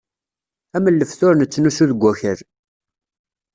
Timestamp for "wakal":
2.01-2.39